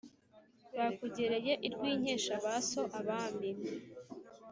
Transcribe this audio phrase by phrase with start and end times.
[0.77, 3.49] bakugereye i rwinkesha ba so abami